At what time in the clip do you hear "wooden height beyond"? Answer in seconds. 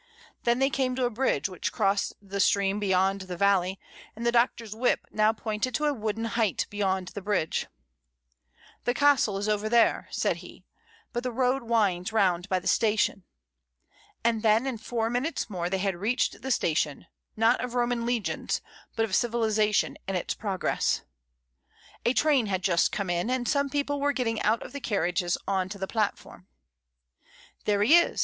5.93-7.09